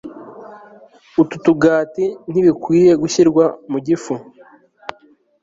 utu 1.21 1.35
tugati 1.45 2.05
ntibikwiriye 2.31 2.93
gushyirwa 3.01 3.45
mu 3.71 3.77
gifu 3.87 4.13